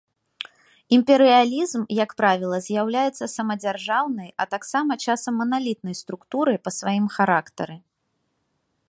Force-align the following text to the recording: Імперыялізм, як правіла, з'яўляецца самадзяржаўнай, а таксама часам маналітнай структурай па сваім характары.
Імперыялізм, 0.95 1.81
як 2.03 2.15
правіла, 2.21 2.57
з'яўляецца 2.67 3.25
самадзяржаўнай, 3.35 4.29
а 4.45 4.47
таксама 4.55 4.93
часам 5.09 5.33
маналітнай 5.43 5.95
структурай 6.03 6.57
па 6.67 6.75
сваім 6.79 7.05
характары. 7.19 7.75